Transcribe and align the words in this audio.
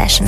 Session. 0.00 0.26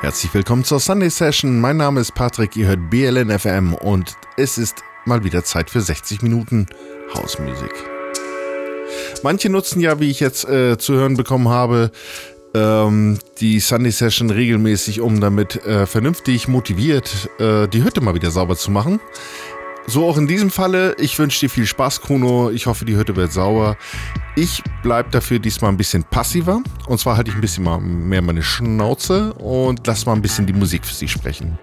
Herzlich 0.00 0.32
willkommen 0.32 0.62
zur 0.62 0.78
Sunday 0.78 1.10
Session. 1.10 1.60
Mein 1.60 1.78
Name 1.78 2.00
ist 2.00 2.14
Patrick, 2.14 2.54
ihr 2.54 2.68
hört 2.68 2.90
BLN 2.90 3.36
FM 3.36 3.74
und 3.74 4.16
es 4.36 4.56
ist 4.56 4.84
mal 5.04 5.24
wieder 5.24 5.42
Zeit 5.42 5.68
für 5.68 5.80
60 5.80 6.22
Minuten 6.22 6.66
Hausmusik. 7.12 7.72
Manche 9.24 9.50
nutzen 9.50 9.80
ja, 9.80 9.98
wie 9.98 10.10
ich 10.10 10.20
jetzt 10.20 10.48
äh, 10.48 10.78
zu 10.78 10.94
hören 10.94 11.16
bekommen 11.16 11.48
habe, 11.48 11.90
ähm, 12.54 13.18
die 13.40 13.58
Sunday 13.58 13.90
Session 13.90 14.30
regelmäßig, 14.30 15.00
um 15.00 15.20
damit 15.20 15.64
äh, 15.66 15.86
vernünftig 15.86 16.46
motiviert 16.46 17.30
äh, 17.40 17.66
die 17.66 17.82
Hütte 17.82 18.00
mal 18.00 18.14
wieder 18.14 18.30
sauber 18.30 18.56
zu 18.56 18.70
machen. 18.70 19.00
So 19.90 20.06
auch 20.06 20.18
in 20.18 20.28
diesem 20.28 20.50
Falle. 20.50 20.94
Ich 21.00 21.18
wünsche 21.18 21.40
dir 21.40 21.50
viel 21.50 21.66
Spaß, 21.66 22.00
Kuno. 22.02 22.50
Ich 22.50 22.66
hoffe, 22.66 22.84
die 22.84 22.94
Hütte 22.96 23.16
wird 23.16 23.32
sauber. 23.32 23.76
Ich 24.36 24.62
bleibe 24.84 25.10
dafür 25.10 25.40
diesmal 25.40 25.72
ein 25.72 25.76
bisschen 25.76 26.04
passiver. 26.04 26.62
Und 26.86 27.00
zwar 27.00 27.16
halte 27.16 27.30
ich 27.30 27.34
ein 27.34 27.40
bisschen 27.40 28.08
mehr 28.08 28.22
meine 28.22 28.44
Schnauze 28.44 29.32
und 29.34 29.84
lass 29.88 30.06
mal 30.06 30.12
ein 30.12 30.22
bisschen 30.22 30.46
die 30.46 30.52
Musik 30.52 30.86
für 30.86 30.94
sie 30.94 31.08
sprechen. 31.08 31.58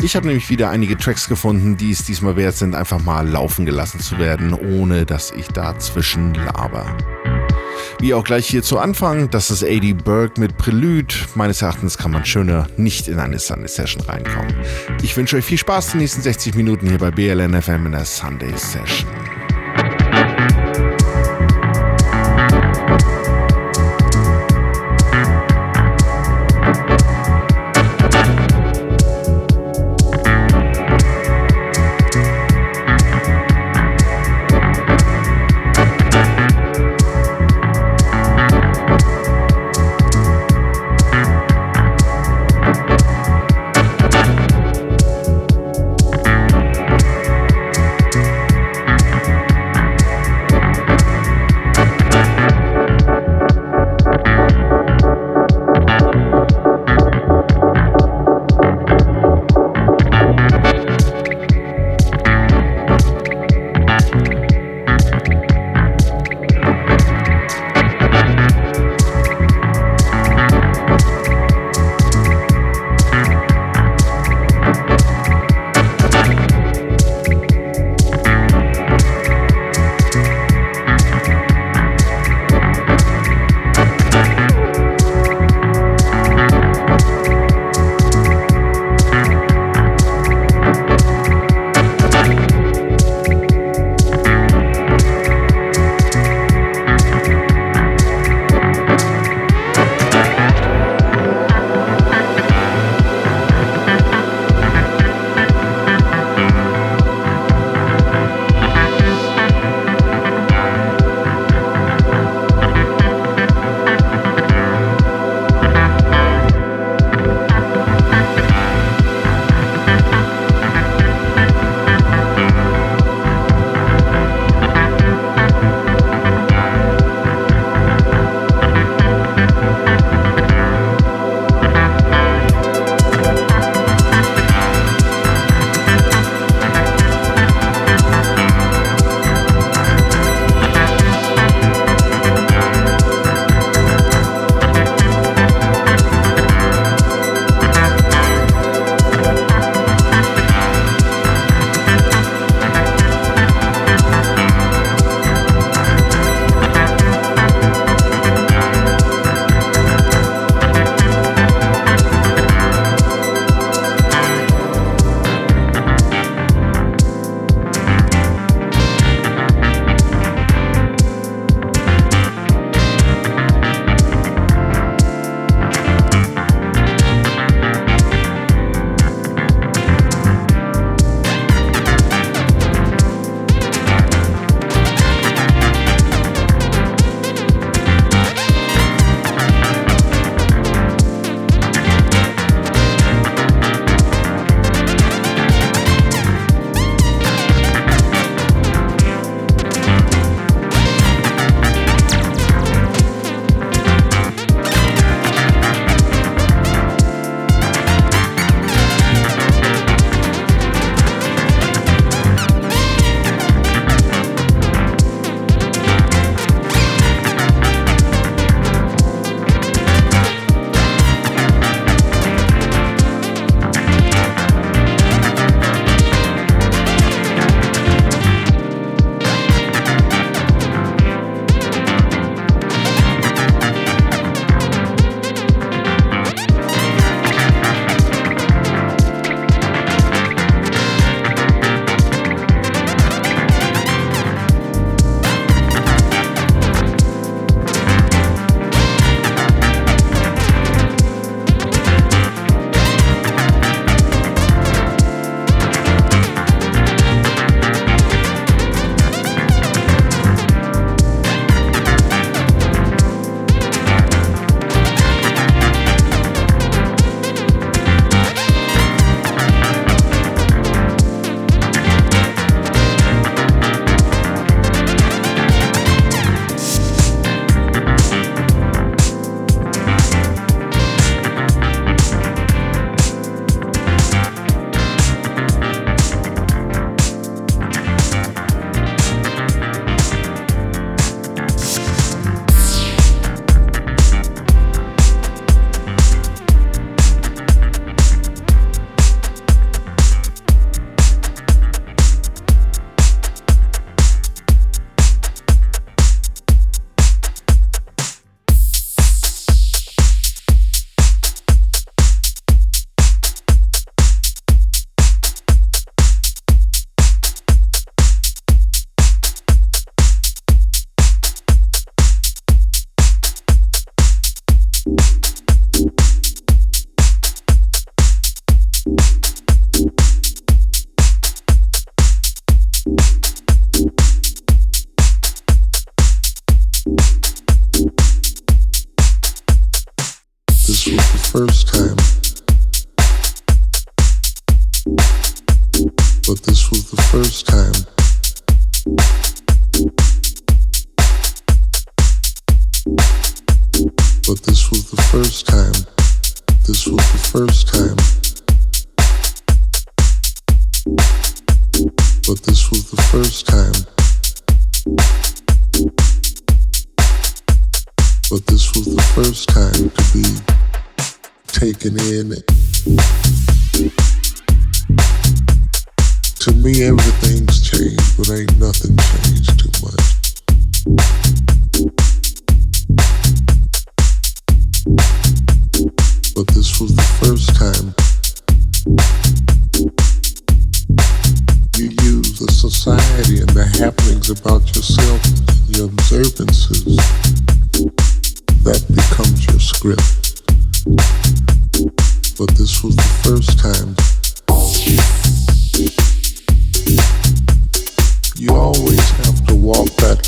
Ich 0.00 0.14
habe 0.14 0.28
nämlich 0.28 0.48
wieder 0.48 0.70
einige 0.70 0.96
Tracks 0.96 1.28
gefunden, 1.28 1.76
die 1.76 1.90
es 1.90 2.04
diesmal 2.04 2.36
wert 2.36 2.54
sind, 2.54 2.76
einfach 2.76 3.02
mal 3.02 3.28
laufen 3.28 3.66
gelassen 3.66 3.98
zu 3.98 4.16
werden, 4.18 4.52
ohne 4.52 5.04
dass 5.04 5.32
ich 5.32 5.48
dazwischen 5.48 6.34
laber. 6.34 6.86
Wie 8.04 8.12
auch 8.12 8.22
gleich 8.22 8.46
hier 8.46 8.62
zu 8.62 8.78
Anfang, 8.78 9.30
das 9.30 9.50
ist 9.50 9.64
AD 9.64 9.94
Berg 9.94 10.36
mit 10.36 10.58
Prelude. 10.58 11.14
Meines 11.36 11.62
Erachtens 11.62 11.96
kann 11.96 12.10
man 12.10 12.26
schöner 12.26 12.66
nicht 12.76 13.08
in 13.08 13.18
eine 13.18 13.38
Sunday 13.38 13.66
Session 13.66 14.02
reinkommen. 14.02 14.54
Ich 15.02 15.16
wünsche 15.16 15.38
euch 15.38 15.44
viel 15.46 15.56
Spaß 15.56 15.92
die 15.92 15.96
nächsten 15.96 16.20
60 16.20 16.54
Minuten 16.54 16.86
hier 16.86 16.98
bei 16.98 17.10
BLN 17.10 17.62
FM 17.62 17.86
in 17.86 17.92
der 17.92 18.04
Sunday 18.04 18.52
Session. 18.58 19.08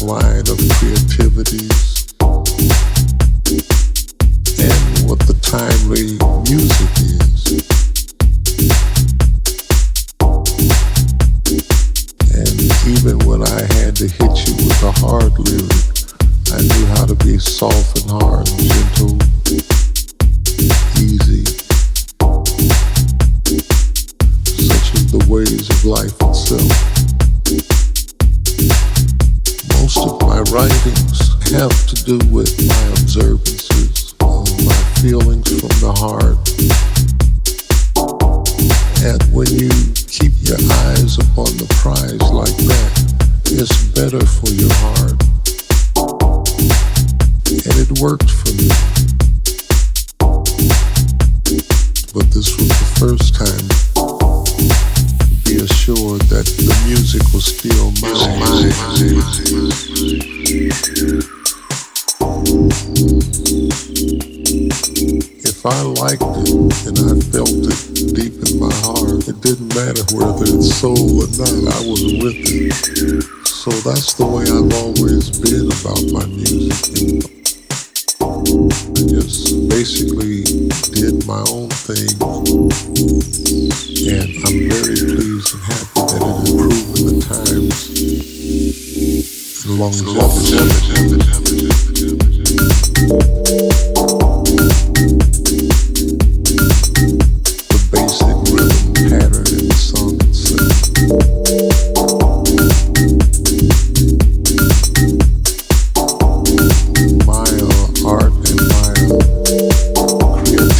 Line 0.06 0.46
of 0.48 0.56
creativities 0.78 1.75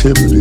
activity. 0.07 0.36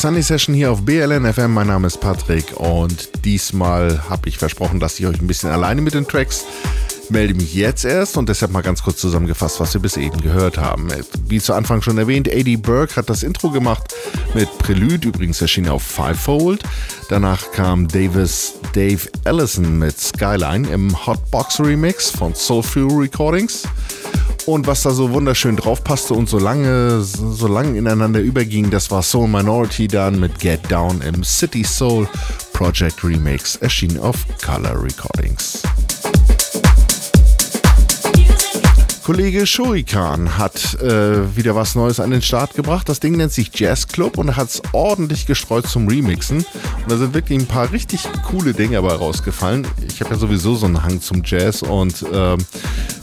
Sunny 0.00 0.22
Session 0.22 0.54
hier 0.54 0.72
auf 0.72 0.86
BLN 0.86 1.30
FM. 1.30 1.52
Mein 1.52 1.66
Name 1.66 1.86
ist 1.86 2.00
Patrick 2.00 2.58
und 2.58 3.10
diesmal 3.26 4.08
habe 4.08 4.30
ich 4.30 4.38
versprochen, 4.38 4.80
dass 4.80 4.98
ich 4.98 5.06
euch 5.06 5.20
ein 5.20 5.26
bisschen 5.26 5.50
alleine 5.50 5.82
mit 5.82 5.92
den 5.92 6.08
Tracks 6.08 6.46
melde 7.10 7.34
mich 7.34 7.54
jetzt 7.54 7.84
erst 7.84 8.16
und 8.16 8.28
deshalb 8.28 8.50
mal 8.50 8.62
ganz 8.62 8.82
kurz 8.82 8.98
zusammengefasst, 8.98 9.60
was 9.60 9.74
wir 9.74 9.80
bis 9.82 9.98
eben 9.98 10.22
gehört 10.22 10.56
haben. 10.56 10.88
Wie 11.26 11.40
zu 11.40 11.52
Anfang 11.52 11.82
schon 11.82 11.98
erwähnt, 11.98 12.28
A.D. 12.28 12.56
Burke 12.56 12.96
hat 12.96 13.10
das 13.10 13.22
Intro 13.22 13.50
gemacht 13.50 13.94
mit 14.32 14.48
Prelude, 14.58 15.08
übrigens 15.08 15.42
erschienen 15.42 15.68
auf 15.68 15.82
Fivefold. 15.82 16.62
Danach 17.10 17.50
kam 17.52 17.86
Davis 17.86 18.54
Dave 18.72 19.06
Ellison 19.24 19.78
mit 19.78 20.00
Skyline 20.00 20.66
im 20.68 21.06
Hotbox 21.06 21.60
Remix 21.60 22.08
von 22.10 22.34
Soulful 22.34 22.88
Recordings 22.90 23.64
und 24.46 24.66
was 24.66 24.82
da 24.82 24.90
so 24.90 25.10
wunderschön 25.12 25.56
drauf 25.56 25.84
passte 25.84 26.14
und 26.14 26.28
so 26.28 26.38
lange, 26.38 27.00
so 27.02 27.46
lange 27.46 27.78
ineinander 27.78 28.20
überging, 28.20 28.70
das 28.70 28.90
war 28.90 29.02
Soul 29.02 29.28
Minority 29.28 29.88
dann 29.88 30.20
mit 30.20 30.38
Get 30.38 30.70
Down 30.70 31.00
im 31.02 31.24
City 31.24 31.64
Soul 31.64 32.08
Project 32.52 33.02
Remix, 33.04 33.56
erschienen 33.56 33.98
auf 33.98 34.16
Color 34.44 34.82
Recordings. 34.82 35.62
Kollege 39.10 39.44
Shurikan 39.44 40.38
hat 40.38 40.74
äh, 40.74 41.36
wieder 41.36 41.56
was 41.56 41.74
Neues 41.74 41.98
an 41.98 42.12
den 42.12 42.22
Start 42.22 42.54
gebracht. 42.54 42.88
Das 42.88 43.00
Ding 43.00 43.16
nennt 43.16 43.32
sich 43.32 43.50
Jazz 43.52 43.88
Club 43.88 44.18
und 44.18 44.36
hat 44.36 44.50
es 44.50 44.62
ordentlich 44.72 45.26
gestreut 45.26 45.66
zum 45.66 45.88
Remixen. 45.88 46.38
Und 46.38 46.90
da 46.90 46.96
sind 46.96 47.12
wirklich 47.12 47.40
ein 47.40 47.46
paar 47.46 47.72
richtig 47.72 48.02
coole 48.28 48.52
Dinge 48.52 48.76
dabei 48.76 48.94
rausgefallen. 48.94 49.66
Ich 49.88 50.00
habe 50.00 50.14
ja 50.14 50.16
sowieso 50.16 50.54
so 50.54 50.66
einen 50.66 50.84
Hang 50.84 51.00
zum 51.00 51.22
Jazz 51.24 51.62
und 51.62 52.02
äh, 52.02 52.36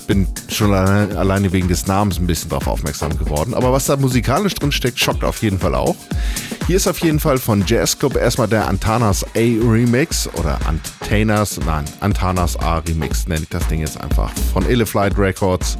bin 0.07 0.27
schon 0.49 0.73
alleine, 0.73 1.17
alleine 1.17 1.51
wegen 1.51 1.67
des 1.67 1.85
Namens 1.85 2.19
ein 2.19 2.27
bisschen 2.27 2.49
darauf 2.49 2.67
aufmerksam 2.67 3.17
geworden. 3.17 3.53
Aber 3.53 3.71
was 3.71 3.85
da 3.85 3.97
musikalisch 3.97 4.55
drin 4.55 4.71
steckt, 4.71 4.99
schockt 4.99 5.23
auf 5.23 5.41
jeden 5.43 5.59
Fall 5.59 5.75
auch. 5.75 5.95
Hier 6.65 6.77
ist 6.77 6.87
auf 6.87 6.99
jeden 6.99 7.19
Fall 7.19 7.37
von 7.37 7.63
Jazz 7.65 7.97
Club 7.99 8.15
erstmal 8.15 8.47
der 8.47 8.67
Antanas 8.67 9.23
A 9.23 9.39
Remix 9.39 10.29
oder 10.33 10.59
Antanas, 10.65 11.59
nein, 11.65 11.85
Antanas 11.99 12.57
A 12.57 12.79
Remix 12.79 13.27
nenne 13.27 13.43
ich 13.43 13.49
das 13.49 13.67
Ding 13.67 13.81
jetzt 13.81 13.99
einfach 14.01 14.31
von 14.53 14.65
Eleflight 14.65 15.17
Records. 15.17 15.77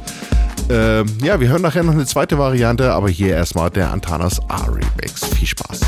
Ähm, 0.70 1.06
ja, 1.22 1.40
wir 1.40 1.48
hören 1.48 1.62
nachher 1.62 1.82
noch 1.82 1.94
eine 1.94 2.06
zweite 2.06 2.38
Variante, 2.38 2.92
aber 2.92 3.08
hier 3.08 3.34
erstmal 3.34 3.70
der 3.70 3.90
Antanas 3.90 4.38
A 4.48 4.64
Remix. 4.64 5.24
Viel 5.34 5.48
Spaß. 5.48 5.80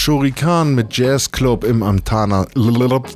Shurikan 0.00 0.74
mit 0.74 0.96
Jazz 0.96 1.30
Club 1.30 1.62
im 1.62 1.82
Antana, 1.82 2.46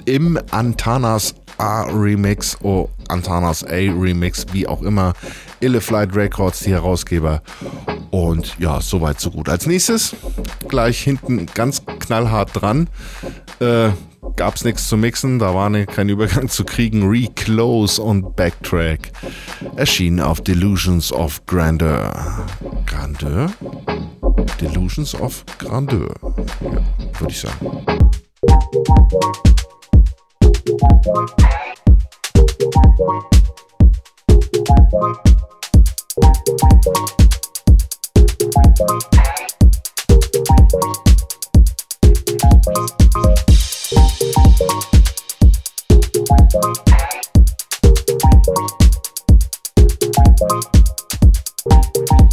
im 0.04 0.38
Antanas 0.50 1.34
A 1.56 1.84
Remix, 1.84 2.58
oh, 2.60 2.90
Antanas 3.08 3.64
A 3.64 3.70
Remix, 3.70 4.44
wie 4.52 4.66
auch 4.66 4.82
immer. 4.82 5.14
Illiflight 5.60 6.14
Records, 6.14 6.60
die 6.60 6.72
Herausgeber. 6.72 7.40
Und 8.10 8.58
ja, 8.58 8.82
soweit 8.82 9.18
so 9.18 9.30
gut. 9.30 9.48
Als 9.48 9.66
nächstes, 9.66 10.14
gleich 10.68 11.00
hinten 11.00 11.46
ganz 11.54 11.80
knallhart 12.00 12.50
dran, 12.52 12.90
äh, 13.60 13.88
gab 14.36 14.56
es 14.56 14.64
nichts 14.64 14.86
zu 14.86 14.98
mixen, 14.98 15.38
da 15.38 15.54
war 15.54 15.70
ne, 15.70 15.86
kein 15.86 16.10
Übergang 16.10 16.50
zu 16.50 16.64
kriegen. 16.64 17.08
Reclose 17.08 18.02
und 18.02 18.36
Backtrack 18.36 19.10
erschienen 19.76 20.20
auf 20.20 20.42
Delusions 20.42 21.14
of 21.14 21.46
Grandeur. 21.46 22.12
Grandeur? 22.84 23.50
Delusions 24.64 25.14
of 25.20 25.44
Grandeur, 25.58 26.14
ja, 26.22 27.20
würde 27.20 27.28
ich 27.28 27.40
sagen. 27.40 27.84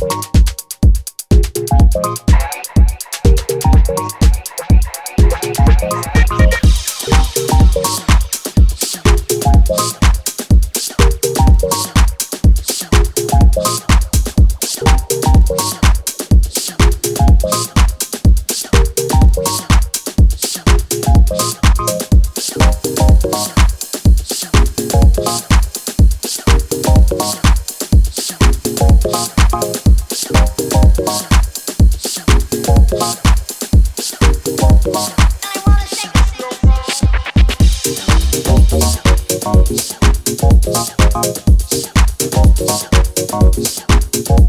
Thank 0.02 0.31
Thank 1.93 2.21
you. 5.84 6.11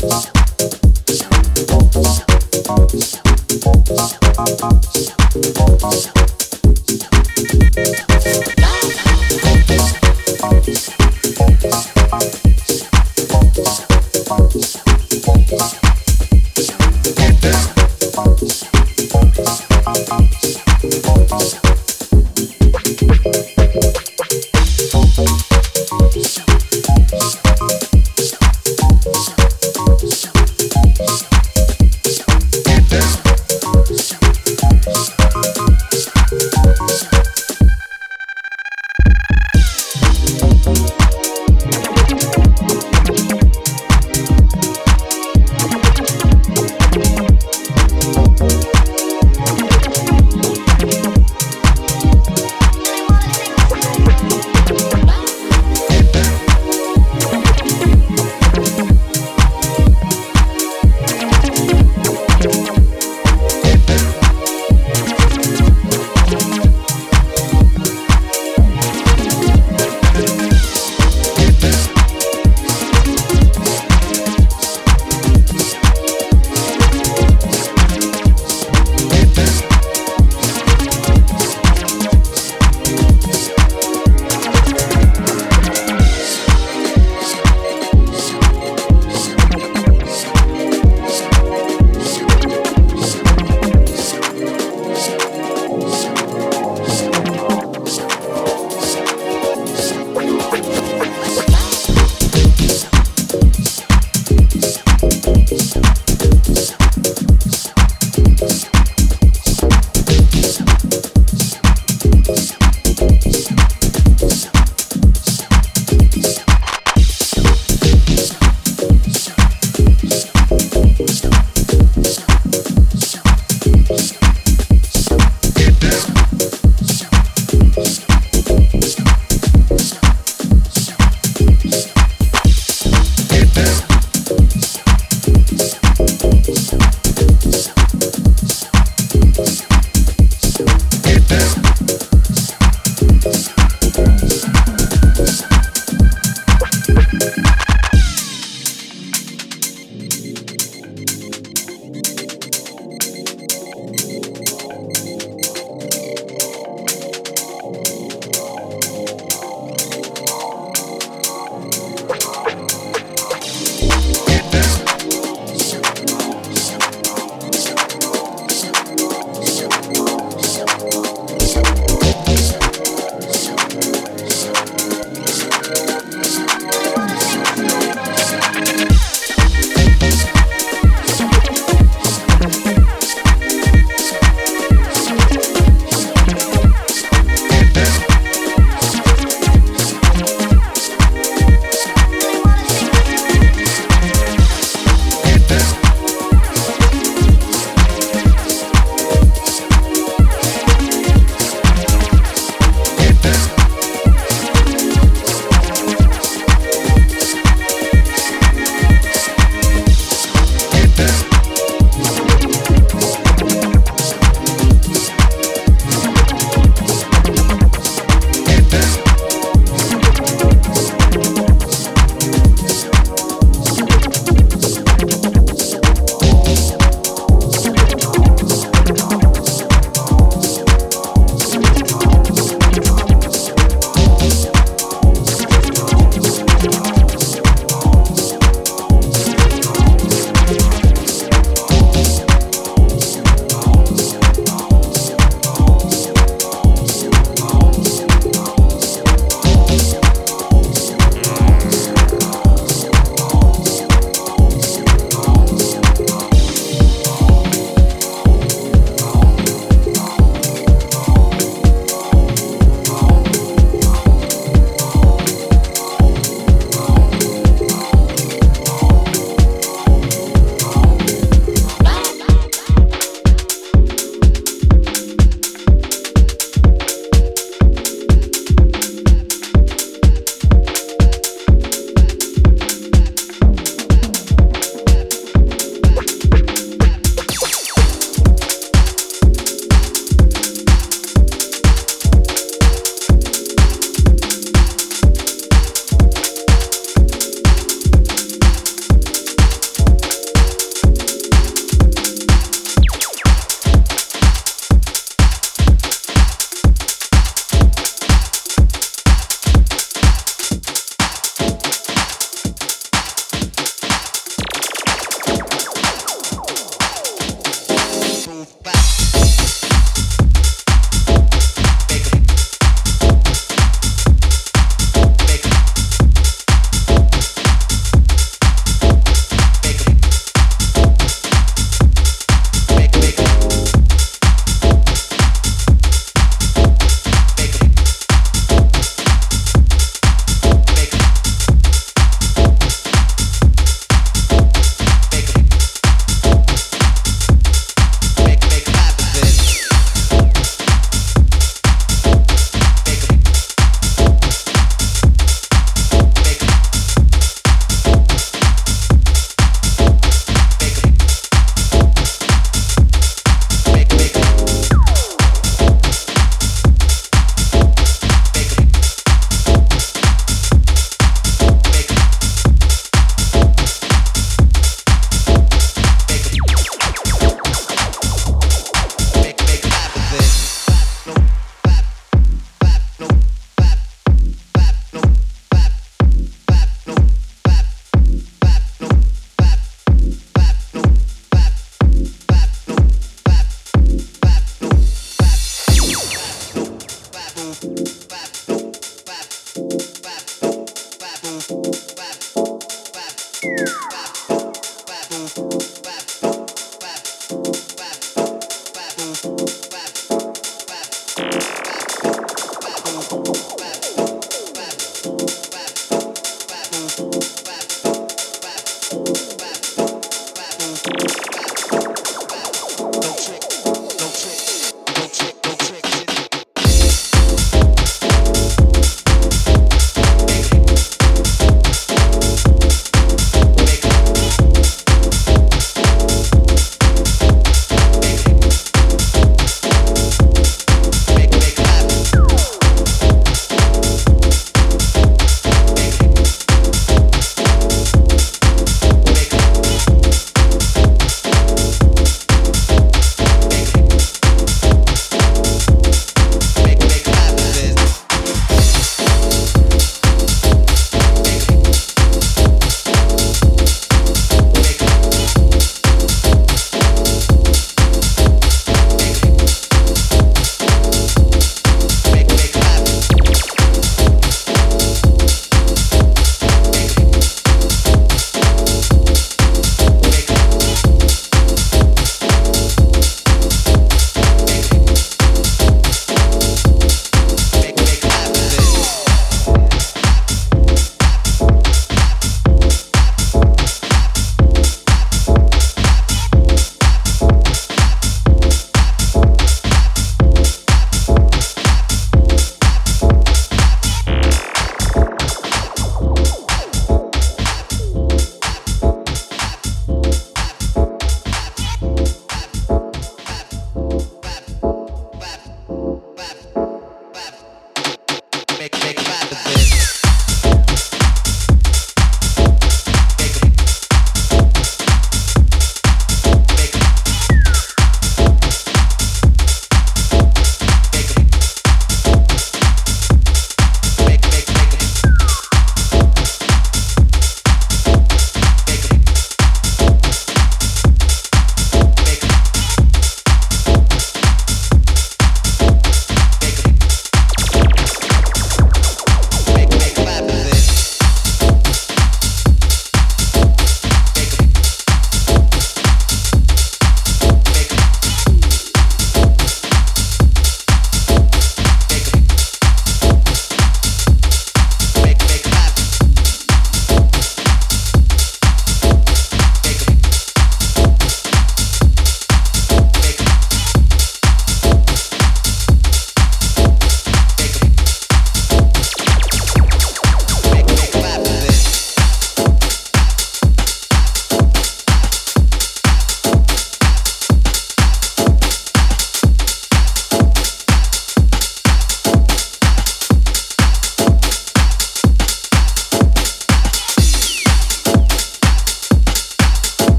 Thank 0.00 0.24
you. 6.16 6.29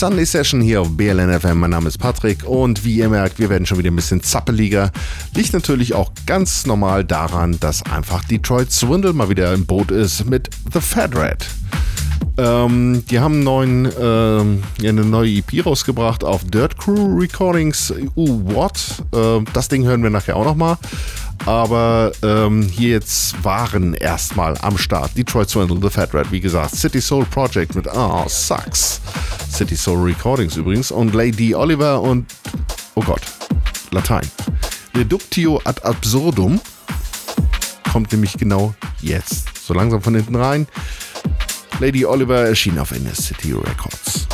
Sunday 0.00 0.24
Session 0.24 0.62
hier 0.62 0.80
auf 0.80 0.96
BLN 0.96 1.38
FM. 1.38 1.60
Mein 1.60 1.72
Name 1.72 1.86
ist 1.86 1.98
Patrick 1.98 2.48
und 2.48 2.86
wie 2.86 2.94
ihr 2.94 3.10
merkt, 3.10 3.38
wir 3.38 3.50
werden 3.50 3.66
schon 3.66 3.76
wieder 3.76 3.90
ein 3.90 3.96
bisschen 3.96 4.22
zappeliger. 4.22 4.92
Liegt 5.34 5.52
natürlich 5.52 5.92
auch 5.92 6.10
ganz 6.24 6.64
normal 6.64 7.04
daran, 7.04 7.60
dass 7.60 7.82
einfach 7.82 8.24
Detroit 8.24 8.72
Swindle 8.72 9.12
mal 9.12 9.28
wieder 9.28 9.52
im 9.52 9.66
Boot 9.66 9.90
ist 9.90 10.24
mit 10.24 10.48
The 10.72 10.80
Fat 10.80 11.14
Rat. 11.14 11.46
Ähm, 12.38 13.04
die 13.10 13.18
haben 13.18 13.42
neuen, 13.44 13.92
ähm, 14.00 14.62
eine 14.78 15.04
neue 15.04 15.32
EP 15.32 15.66
rausgebracht 15.66 16.24
auf 16.24 16.44
Dirt 16.44 16.78
Crew 16.78 17.18
Recordings. 17.18 17.92
Uh, 18.16 18.54
what? 18.54 19.04
Äh, 19.14 19.44
das 19.52 19.68
Ding 19.68 19.84
hören 19.84 20.02
wir 20.02 20.08
nachher 20.08 20.36
auch 20.36 20.46
nochmal. 20.46 20.78
Aber 21.44 22.12
ähm, 22.22 22.62
hier 22.62 22.90
jetzt 22.90 23.44
waren 23.44 23.92
erstmal 23.92 24.56
am 24.62 24.78
Start 24.78 25.14
Detroit 25.14 25.50
Swindle, 25.50 25.78
The 25.82 25.90
Fat 25.90 26.14
Rat, 26.14 26.32
wie 26.32 26.40
gesagt, 26.40 26.74
City 26.74 27.02
Soul 27.02 27.26
Project 27.26 27.74
mit 27.74 27.86
Oh, 27.86 28.24
Sucks. 28.28 28.99
City 29.60 29.76
Soul 29.76 29.98
Recordings 29.98 30.56
übrigens. 30.56 30.90
Und 30.90 31.14
Lady 31.14 31.54
Oliver 31.54 32.00
und, 32.00 32.34
oh 32.94 33.02
Gott, 33.02 33.20
Latein. 33.90 34.26
Reductio 34.94 35.60
ad 35.64 35.82
absurdum 35.82 36.58
kommt 37.92 38.10
nämlich 38.10 38.38
genau 38.38 38.74
jetzt. 39.02 39.54
So 39.62 39.74
langsam 39.74 40.00
von 40.00 40.14
hinten 40.14 40.36
rein. 40.36 40.66
Lady 41.78 42.06
Oliver 42.06 42.46
erschien 42.46 42.78
auf 42.78 42.92
NS 42.92 43.26
City 43.26 43.52
Records. 43.52 44.29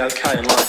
Okay 0.00 0.38
in 0.38 0.44
life. 0.44 0.59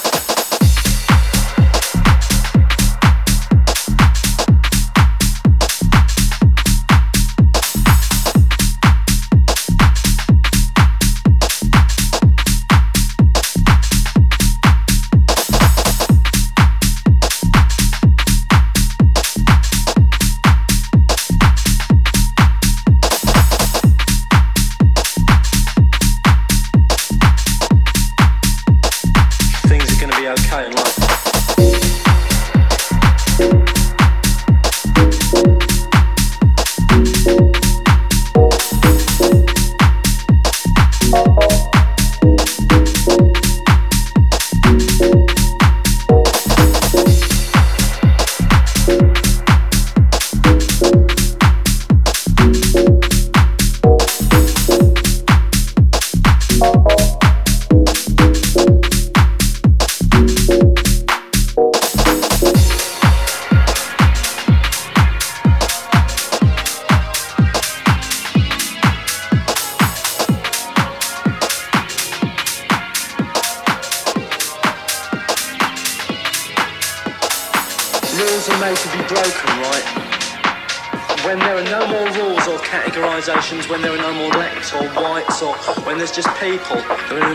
more 84.22 84.32
blacks 84.32 84.74
or 84.74 84.86
whites 85.02 85.42
or 85.42 85.54
when 85.82 85.98
there's 85.98 86.12
just 86.12 86.30
people, 86.38 86.78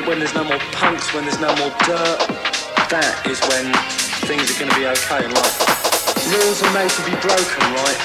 when 0.06 0.18
there's 0.18 0.34
no 0.34 0.44
more 0.44 0.58
punks, 0.70 1.12
when 1.12 1.24
there's 1.24 1.40
no 1.40 1.50
more 1.58 1.70
dirt, 1.82 2.22
that 2.94 3.26
is 3.26 3.42
when 3.50 3.66
things 4.30 4.46
are 4.54 4.58
going 4.58 4.70
to 4.70 4.78
be 4.78 4.86
okay 4.86 5.26
in 5.26 5.30
life. 5.34 5.58
Rules 6.30 6.62
are 6.62 6.70
made 6.70 6.90
to 6.90 7.02
be 7.02 7.14
broken, 7.18 7.62
right? 7.74 7.98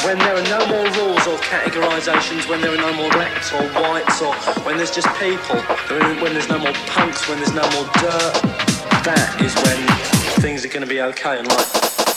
When 0.00 0.16
there 0.18 0.32
are 0.32 0.48
no 0.48 0.64
more 0.64 0.88
rules 0.96 1.24
or 1.28 1.36
categorizations, 1.44 2.48
when 2.48 2.60
there 2.60 2.72
are 2.72 2.80
no 2.80 2.92
more 2.96 3.10
blacks 3.12 3.52
or 3.52 3.60
whites, 3.76 4.22
or 4.22 4.32
when 4.64 4.76
there's 4.80 4.90
just 4.90 5.08
people, 5.20 5.60
when 6.24 6.32
there's 6.32 6.48
no 6.48 6.58
more 6.58 6.72
punks, 6.88 7.28
when 7.28 7.36
there's 7.36 7.52
no 7.54 7.68
more 7.76 7.84
dirt, 8.00 8.32
that 9.04 9.28
is 9.44 9.52
when 9.60 9.76
things 10.40 10.64
are 10.64 10.72
going 10.72 10.82
to 10.82 10.88
be 10.88 11.02
okay 11.02 11.38
in 11.38 11.44
life. 11.44 12.11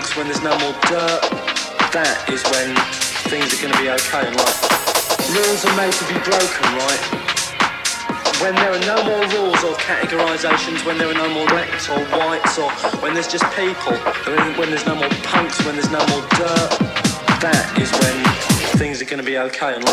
Punks, 0.00 0.16
when 0.16 0.26
there's 0.26 0.42
no 0.42 0.56
more 0.60 0.72
dirt, 0.88 1.20
that 1.92 2.24
is 2.32 2.42
when 2.48 2.72
things 3.28 3.52
are 3.52 3.60
going 3.60 3.74
to 3.74 3.80
be 3.80 3.90
okay 3.90 4.24
in 4.24 4.32
life. 4.32 4.64
Rules 5.28 5.60
are 5.68 5.76
made 5.76 5.92
to 5.92 6.06
be 6.08 6.16
broken, 6.24 6.64
right? 6.80 7.02
When 8.40 8.54
there 8.56 8.72
are 8.72 8.84
no 8.88 9.04
more 9.04 9.20
rules 9.36 9.60
or 9.60 9.76
categorizations, 9.76 10.86
when 10.86 10.96
there 10.96 11.10
are 11.10 11.20
no 11.20 11.28
more 11.28 11.46
blacks 11.48 11.90
or 11.90 12.00
whites, 12.16 12.56
or 12.56 12.70
when 13.02 13.12
there's 13.12 13.28
just 13.28 13.44
people, 13.52 13.92
when 14.56 14.70
there's 14.70 14.86
no 14.86 14.94
more 14.94 15.10
punks, 15.28 15.62
when 15.66 15.76
there's 15.76 15.92
no 15.92 16.00
more 16.08 16.24
dirt, 16.32 16.70
that 17.44 17.68
is 17.76 17.92
when 18.00 18.16
things 18.80 19.02
are 19.02 19.06
going 19.06 19.20
to 19.20 19.26
be 19.26 19.36
okay 19.36 19.76
in 19.76 19.84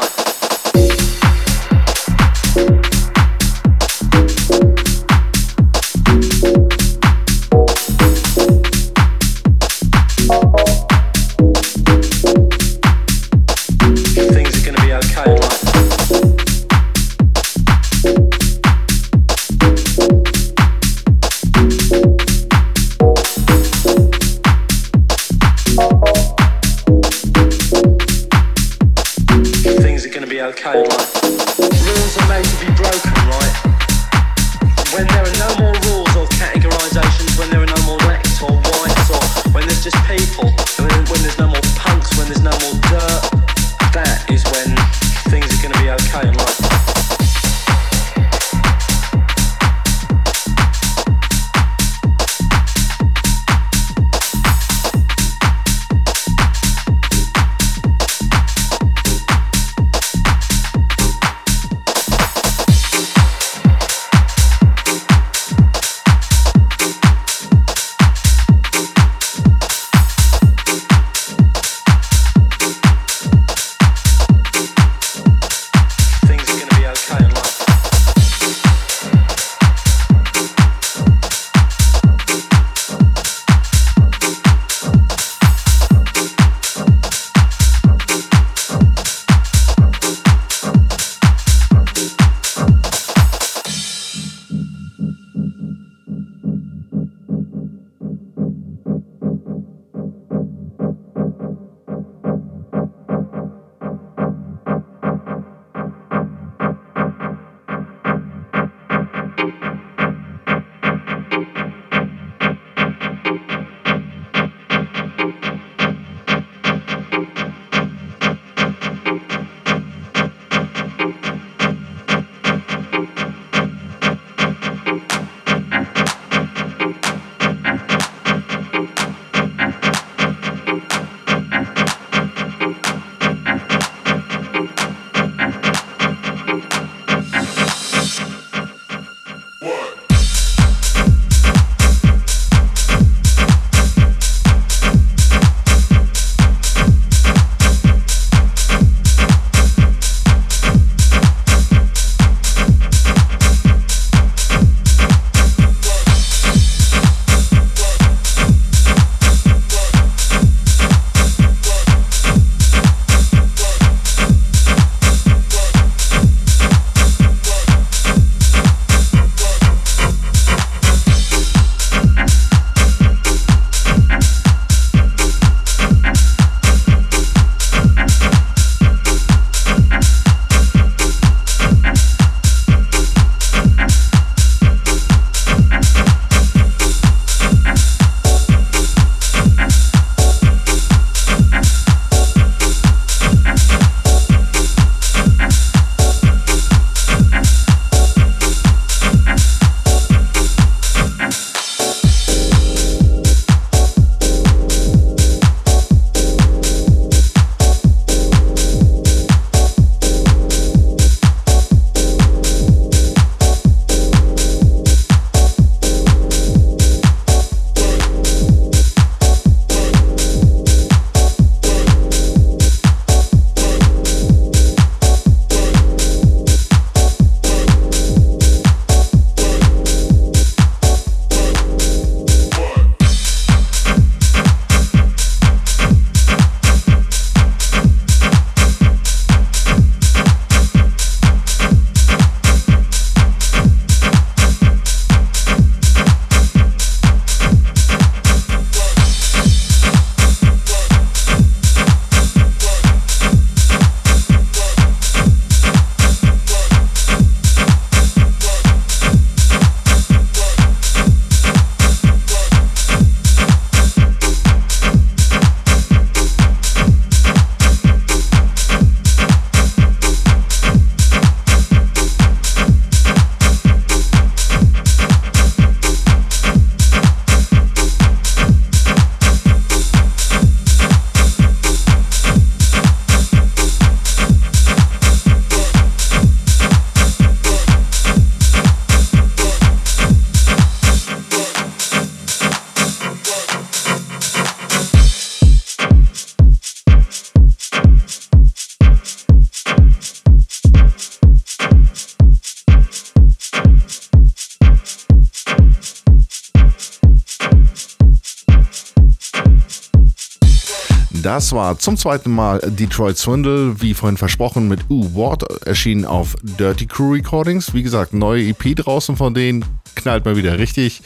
Das 311.58 311.64
war 311.64 311.80
zum 311.80 311.98
zweiten 311.98 312.30
Mal 312.30 312.60
Detroit 312.60 313.18
Swindle, 313.18 313.82
wie 313.82 313.96
vorhin 313.96 314.16
versprochen, 314.16 314.68
mit 314.68 314.92
U 314.92 315.16
Ward, 315.16 315.44
erschienen 315.66 316.06
auf 316.06 316.36
Dirty 316.44 316.86
Crew 316.86 317.14
Recordings. 317.14 317.74
Wie 317.74 317.82
gesagt, 317.82 318.14
neue 318.14 318.50
EP 318.50 318.76
draußen 318.76 319.18
von 319.18 319.34
denen, 319.34 319.66
knallt 319.96 320.24
mal 320.24 320.38
wieder 320.38 320.60
richtig. 320.60 321.02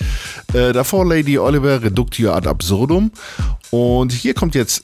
Äh, 0.54 0.74
davor 0.74 1.06
Lady 1.06 1.40
Oliver, 1.40 1.82
Reductio 1.82 2.34
ad 2.34 2.50
absurdum. 2.50 3.14
Und 3.70 4.12
hier 4.12 4.34
kommt 4.34 4.54
jetzt 4.54 4.82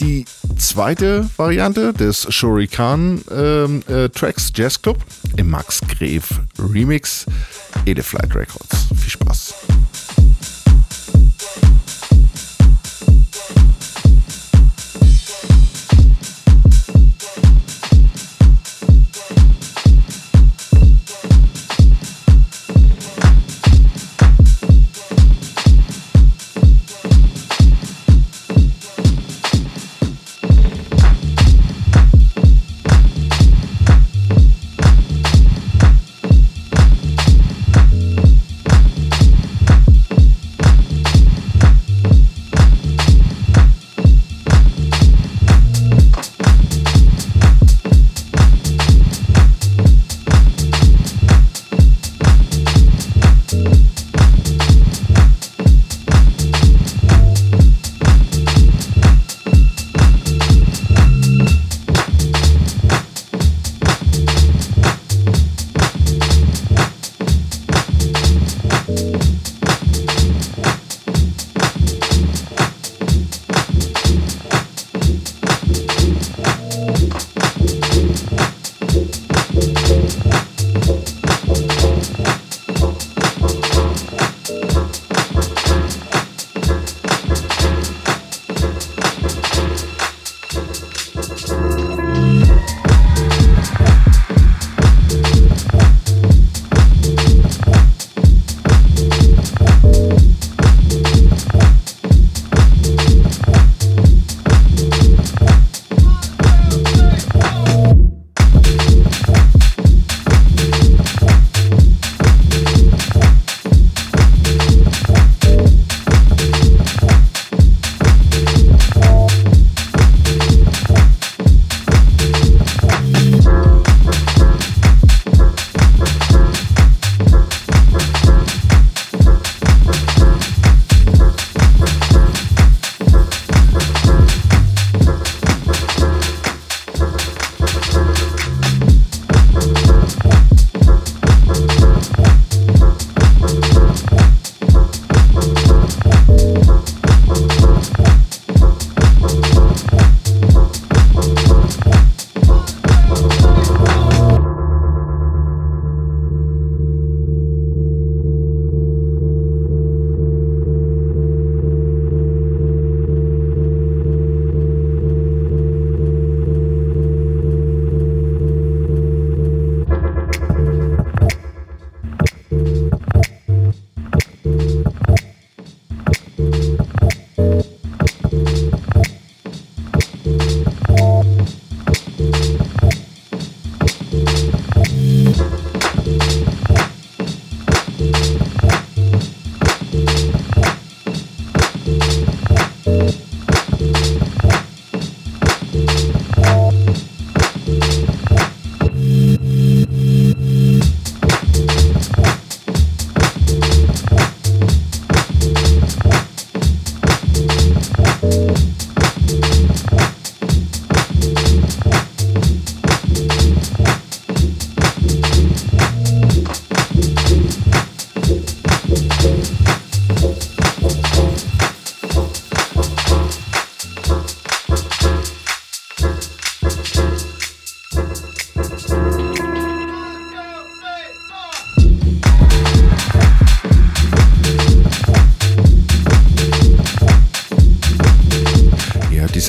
die 0.00 0.24
zweite 0.56 1.28
Variante 1.36 1.92
des 1.92 2.26
Shurikan 2.32 3.20
ähm, 3.30 3.82
äh, 3.88 4.08
Tracks 4.08 4.50
Jazz 4.54 4.80
Club 4.80 4.96
im 5.36 5.50
Max 5.50 5.82
Greve 5.86 6.24
Remix 6.58 7.26
Edeflight 7.84 8.34
Records. 8.34 8.86
Viel 8.98 9.10
Spaß. 9.10 9.54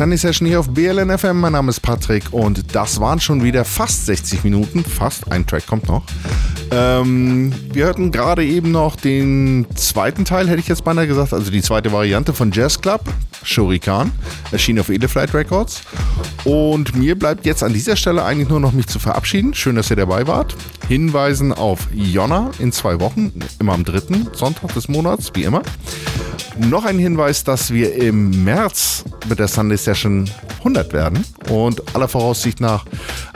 Sunday 0.01 0.17
Session 0.17 0.47
hier 0.47 0.59
auf 0.59 0.67
BLN 0.67 1.15
FM. 1.15 1.39
Mein 1.39 1.51
Name 1.51 1.69
ist 1.69 1.79
Patrick 1.79 2.23
und 2.31 2.73
das 2.75 2.99
waren 2.99 3.19
schon 3.19 3.43
wieder 3.43 3.63
fast 3.63 4.07
60 4.07 4.43
Minuten. 4.43 4.83
Fast, 4.83 5.31
ein 5.31 5.45
Track 5.45 5.67
kommt 5.67 5.87
noch. 5.87 6.01
Ähm, 6.71 7.53
wir 7.71 7.85
hörten 7.85 8.11
gerade 8.11 8.43
eben 8.43 8.71
noch 8.71 8.95
den 8.95 9.67
zweiten 9.75 10.25
Teil, 10.25 10.49
hätte 10.49 10.59
ich 10.59 10.67
jetzt 10.67 10.83
beinahe 10.83 11.05
gesagt, 11.05 11.33
also 11.33 11.51
die 11.51 11.61
zweite 11.61 11.91
Variante 11.91 12.33
von 12.33 12.51
Jazz 12.51 12.81
Club, 12.81 13.01
Shurikan, 13.43 14.11
erschien 14.51 14.79
auf 14.79 14.89
Eleflight 14.89 15.33
Records. 15.33 15.81
Und 16.43 16.95
mir 16.95 17.17
bleibt 17.17 17.45
jetzt 17.45 17.63
an 17.63 17.73
dieser 17.73 17.95
Stelle 17.95 18.23
eigentlich 18.23 18.49
nur 18.49 18.59
noch 18.59 18.71
mich 18.71 18.87
zu 18.87 18.99
verabschieden. 18.99 19.53
Schön, 19.53 19.75
dass 19.75 19.89
ihr 19.89 19.95
dabei 19.95 20.27
wart. 20.27 20.55
Hinweisen 20.87 21.53
auf 21.53 21.87
Jonna 21.93 22.51
in 22.59 22.71
zwei 22.71 22.99
Wochen, 22.99 23.31
immer 23.59 23.73
am 23.73 23.85
dritten 23.85 24.27
Sonntag 24.33 24.73
des 24.73 24.87
Monats, 24.87 25.31
wie 25.35 25.43
immer. 25.43 25.61
Noch 26.57 26.85
ein 26.85 26.99
Hinweis, 26.99 27.43
dass 27.43 27.71
wir 27.71 27.95
im 27.95 28.43
März 28.43 29.05
mit 29.29 29.39
der 29.39 29.47
Sunday 29.47 29.77
Session 29.77 30.29
100 30.59 30.93
werden 30.93 31.23
und 31.49 31.95
aller 31.95 32.07
Voraussicht 32.07 32.59
nach 32.59 32.85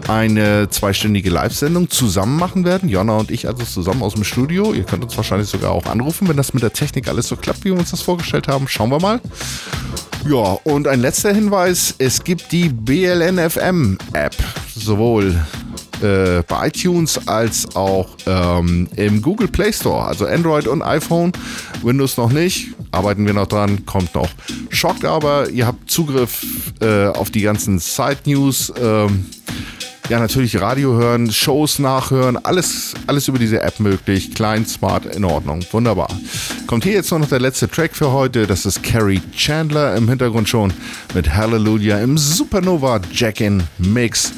eine 0.08 0.70
zweistündige 0.70 1.30
Live-Sendung 1.30 1.90
zusammen 1.90 2.38
machen 2.38 2.66
werden. 2.66 2.90
Jonna 2.90 3.18
und 3.18 3.32
ich 3.32 3.48
also 3.48 3.64
zusammen 3.64 4.04
aus 4.04 4.14
dem 4.14 4.24
Studio. 4.24 4.74
Ihr 4.74 4.84
könnt 4.84 5.04
uns 5.04 5.16
wahrscheinlich 5.18 5.50
sogar 5.50 5.72
auch 5.72 5.86
anrufen, 5.86 6.28
wenn 6.28 6.38
das 6.38 6.54
mit 6.54 6.62
der 6.62 6.74
Technik 6.74 7.08
alles 7.08 7.28
so 7.28 7.36
klappt, 7.36 7.64
wie 7.64 7.72
wir 7.72 7.80
uns 7.80 7.92
das 7.92 8.02
vorgestellt 8.02 8.48
haben. 8.48 8.68
Schauen 8.68 8.90
wir 8.90 9.00
mal. 9.00 9.22
Ja, 10.28 10.58
und 10.64 10.88
ein 10.88 11.02
letzter 11.02 11.34
Hinweis, 11.34 11.94
es 12.00 12.24
gibt 12.24 12.52
die 12.52 12.68
BLNFM-App, 12.70 14.36
sowohl 14.76 15.36
äh, 16.02 16.42
bei 16.48 16.68
iTunes 16.68 17.28
als 17.28 17.76
auch 17.76 18.10
ähm, 18.26 18.88
im 18.96 19.22
Google 19.22 19.48
Play 19.48 19.72
Store, 19.72 20.04
also 20.04 20.26
Android 20.26 20.68
und 20.68 20.82
iPhone. 20.82 21.32
Windows 21.84 22.18
noch 22.18 22.32
nicht, 22.32 22.70
arbeiten 22.92 23.28
wir 23.28 23.34
noch 23.34 23.46
dran, 23.46 23.86
kommt 23.86 24.16
noch. 24.16 24.30
Schockt 24.70 25.06
aber, 25.06 25.52
ihr 25.52 25.68
habt 25.68 25.92
Zugriff 25.92 26.44
äh, 26.82 27.06
auf 27.06 27.30
die 27.30 27.42
ganzen 27.42 27.78
Side-News. 27.78 28.74
Ähm, 28.82 29.28
ja, 30.10 30.20
natürlich 30.20 30.60
Radio 30.62 30.94
hören, 30.94 31.32
Shows 31.32 31.80
nachhören, 31.80 32.38
alles, 32.44 32.94
alles 33.08 33.28
über 33.28 33.40
diese 33.40 33.62
App 33.62 33.80
möglich. 33.80 34.34
Klein, 34.36 34.66
smart, 34.66 35.06
in 35.06 35.26
Ordnung. 35.26 35.66
Wunderbar. 35.72 36.10
Kommt 36.68 36.84
hier 36.84 36.94
jetzt 36.94 37.12
noch 37.12 37.28
der 37.28 37.40
letzte 37.40 37.70
Track 37.70 37.96
für 37.96 38.12
heute. 38.12 38.46
Das 38.46 38.66
ist 38.66 38.84
Carrie 38.84 39.22
Chandler 39.36 39.96
im 39.96 40.08
Hintergrund 40.08 40.48
schon 40.48 40.74
mit 41.14 41.34
Hallelujah 41.34 42.00
im 42.00 42.18
Supernova 42.18 43.02
Jack-In 43.12 43.64
Mix. 43.80 44.32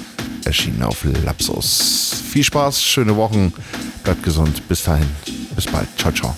Erschienen 0.45 0.81
auf 0.83 1.03
Lapsus. 1.25 2.23
Viel 2.31 2.43
Spaß, 2.43 2.81
schöne 2.81 3.15
Wochen, 3.17 3.53
bleibt 4.03 4.23
gesund. 4.23 4.65
Bis 4.69 4.83
dahin. 4.83 5.07
Bis 5.55 5.65
bald. 5.65 5.87
Ciao, 5.97 6.13
ciao. 6.13 6.35